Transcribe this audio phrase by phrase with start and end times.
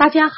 [0.00, 0.34] 大家好，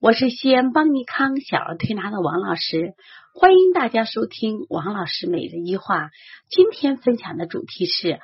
[0.00, 2.92] 我是西安邦尼康小儿推拿的王老师，
[3.32, 6.10] 欢迎大家收听王老师每日一话。
[6.50, 8.20] 今天分享的主题是：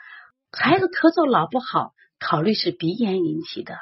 [0.53, 3.77] 孩子咳嗽老不好，考虑是鼻炎引起的。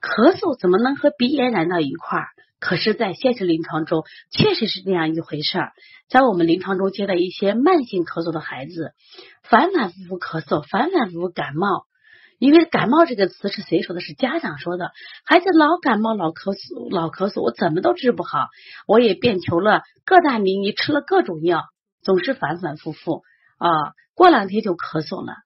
[0.00, 2.28] 咳嗽怎么能和鼻炎连到一块儿？
[2.60, 5.72] 可是，在现实临床中，确实是这样一回事儿。
[6.08, 8.92] 在我们临床中接到一些慢性咳嗽的孩子，
[9.42, 11.84] 反反复复咳嗽，反反复复感冒。
[12.44, 14.02] 因为感冒这个词是谁说的？
[14.02, 14.92] 是家长说的。
[15.24, 18.48] 孩子老感冒、老咳嗽、老咳嗽，我怎么都治不好。
[18.86, 21.62] 我也变求了各大名医，吃了各种药，
[22.02, 23.22] 总是反反复复
[23.56, 23.70] 啊。
[24.14, 25.36] 过两天就咳嗽了。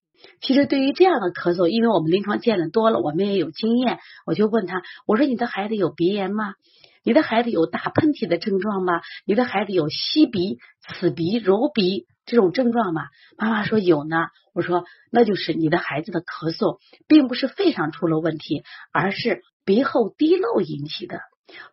[0.41, 4.01] 其实对于这样的咳嗽，因为我们临床见的多了，我们也有经验。
[4.27, 6.55] 我就问他，我说你的孩子有鼻炎吗？
[7.09, 9.01] 你的孩子有打喷嚏的症状吗？
[9.25, 12.05] 你的孩子有吸鼻、刺鼻、揉鼻？
[12.27, 13.05] 这种症状吗，
[13.39, 14.27] 妈妈说有呢。
[14.53, 16.77] 我说那就是你的孩子的咳嗽，
[17.07, 18.62] 并不是肺上出了问题，
[18.93, 21.21] 而是鼻后滴漏引起的。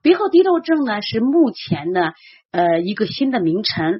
[0.02, 2.14] 鼻后滴漏症呢，是目前呢
[2.52, 4.00] 呃一个新的名称。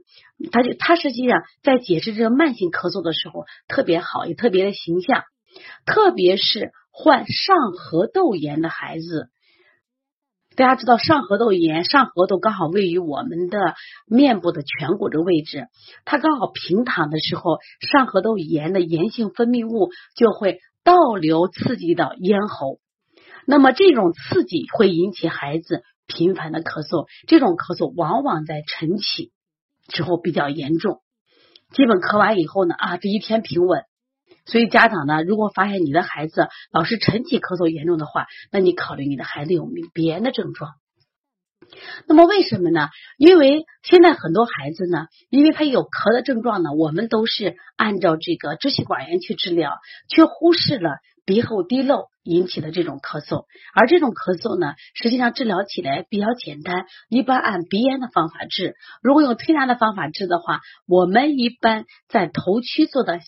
[0.54, 5.26] 它就它实际上在解释这个慢性咳嗽的时候特别好，也特别的形象。
[5.86, 9.28] 特别是患上颌窦炎的孩子。
[10.56, 13.76] 大家知道上颌窦炎，上颌窦刚好位于我们的
[14.08, 15.68] 面部的颧骨的位置，
[16.06, 22.80] 它刚好平躺的时候，上颌窦炎的炎性分泌物就会倒流刺激到咽喉，
[23.46, 29.32] 那么这种刺激会引起孩子频繁的咳嗽，这种咳嗽往往在晨起
[29.90, 31.02] 之后比较严重，
[31.74, 33.84] 基本咳完以后呢啊，这一天平稳。
[34.46, 40.74] 所以家长呢，如果发现你的孩子老是晨起咳嗽严重的话，那你考虑你的孩子有没鼻炎的症状。
[42.08, 42.90] 那么为什么呢？
[43.18, 50.92] 因为现在很多孩子呢，因为他有咳的症状呢，我们都是按照这个支气管炎去治疗，却忽视了
[51.26, 53.46] 鼻后滴漏引起的这种咳嗽。
[53.74, 58.76] 而这种咳嗽呢，实际上治疗起来比较简单，一般按鼻炎的方法治。
[59.02, 63.22] 如果用推拿的方法治的话，我们一般在头区做的。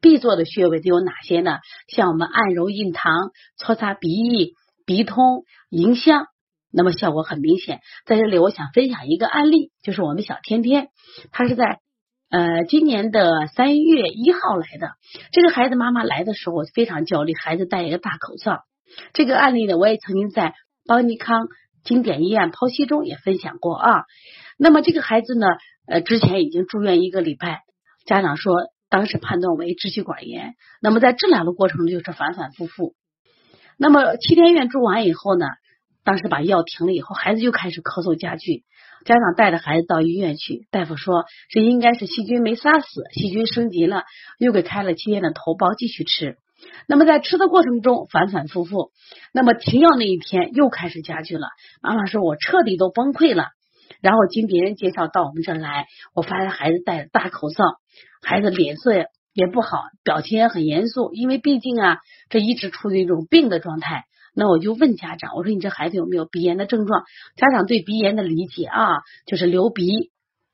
[0.00, 1.58] 必做的穴位都有哪些呢？
[1.88, 4.54] 像我们按揉印堂、搓擦鼻翼、
[4.86, 6.26] 鼻通、迎香，
[6.70, 7.80] 那么效果很明显。
[8.06, 10.88] 在这里，我想分享一个案例，就是我们小天天，
[11.32, 11.80] 他是在
[12.30, 14.92] 呃今年的三月一号来的。
[15.32, 18.62] 这个孩子妈妈来的时候非常焦虑，孩子戴一个大口罩。
[19.12, 20.54] 这个案例呢，我也曾经在
[20.86, 21.48] 邦尼康
[21.84, 24.04] 经典医院剖析中也分享过啊。
[24.58, 25.46] 那么这个孩子呢，
[25.86, 27.60] 呃，之前已经住院一个礼拜，
[28.06, 28.54] 家长说。
[28.88, 32.94] 当时判断为支气管炎，那么在治疗的过程就是反反复复。
[33.76, 35.46] 那么七天院住完以后呢，
[36.04, 38.64] 当时把药停了以后，孩子又开始咳嗽加剧。
[39.04, 44.04] 家长带着孩子到医院去，大夫说这应该是细菌没杀死，细菌升级了，
[44.38, 46.38] 又给开了七天的头孢继续吃。
[46.88, 48.92] 那么在吃的过程中反反复复，
[49.32, 51.48] 那么停药那一天又开始加剧了。
[51.82, 53.48] 妈妈说我彻底都崩溃了。
[54.04, 57.64] 然后经别人介绍到我们这来，我发现孩子戴着大口罩，
[58.20, 58.92] 孩子脸色
[59.32, 64.04] 也不好，表情也很严肃，因为毕竟啊，这一直处于一种病的状态。
[64.34, 67.02] 那我就问家长，我说你这孩子有没有鼻炎的症状？
[67.34, 70.10] 家长对鼻炎的理解啊，就是流鼻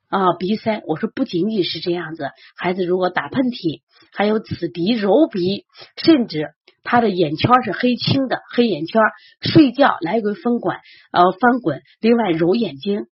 [0.09, 0.85] 啊、鼻塞。
[0.87, 3.81] 我说不仅仅是这样子，孩子如果打喷嚏，
[4.13, 5.65] 还有刺鼻、揉鼻，
[5.97, 6.51] 甚至
[6.85, 9.03] 他的眼圈是黑青的黑眼圈，
[9.41, 10.79] 睡觉来回分管
[11.11, 13.07] 呃翻滚，另外揉眼睛。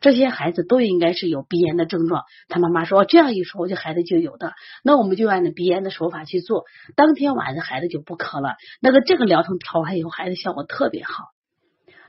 [0.00, 2.22] 这些孩子都应该是有鼻炎的症状。
[2.48, 4.52] 他妈妈说这样一说，我这孩子就有的。
[4.84, 6.64] 那我们就按照鼻炎的手法去做，
[6.96, 8.56] 当天晚上孩子就不咳了。
[8.80, 11.24] 那个这个疗程调完以后，孩子效果特别好。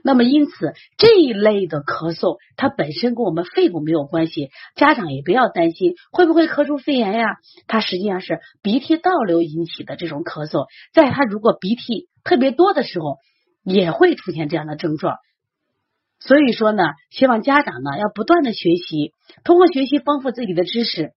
[0.01, 7.35] 那么因此这一类的咳嗽，它本身跟我们肺部没有关系，家长也不要担心会不会咳出肺炎呀。
[7.67, 13.17] 它实际上是鼻涕倒流引起的这种咳嗽，在他如果鼻涕特别多的时候，
[13.66, 15.17] 也会出现这样的症状。
[16.19, 19.13] 所以说呢，希望家长呢要不断的学习，
[19.44, 21.13] 通过学习丰富自己的知识。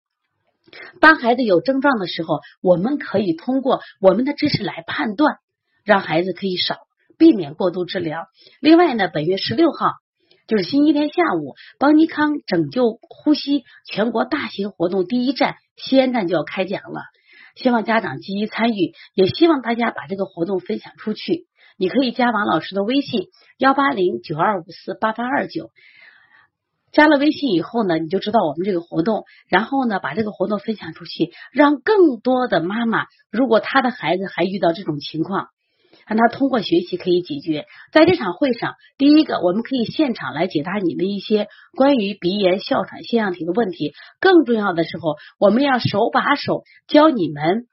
[1.00, 5.36] 当孩子有症状的时候，我们可以通过我们的知识来判断，
[5.84, 6.76] 让孩子可以少
[7.18, 8.26] 避免过度治疗。
[8.60, 9.90] 另外呢，本月十六号
[10.46, 17.00] 就是星期天下午，邦尼康拯救呼吸全国大型活动第一站西安站就要开讲了，
[17.56, 21.48] 希望家长积极参与，也希望大家把这个活动分享出去。
[21.82, 23.26] 你可以加王老师的微信
[23.58, 25.70] 幺八零九二五四八八二九，
[26.92, 35.48] 加了微信以后呢，你就知道我们这个活动，然后呢，把这个活动分享出去，让更多的妈妈，如果她的孩子还遇到这种情况，
[36.06, 37.66] 让她通过学习可以解决。
[37.90, 47.66] 在这场会上，第一个我们可以现场来解答你们一些关于鼻炎、哮喘、腺样体的问题，更重要的时候，我们要手把手教你们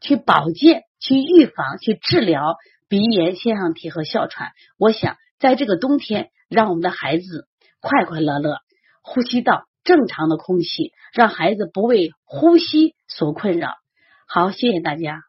[0.00, 2.56] 去保健、去预防、去治疗。
[2.92, 4.52] 鼻炎、腺样体和哮喘。
[4.76, 7.48] 我想在这个冬天，让我们的孩子
[7.80, 8.58] 快快乐乐，
[9.02, 13.70] 呼吸到正常的空气，让孩子不为呼吸所困扰。
[14.28, 15.22] 好，谢谢大家。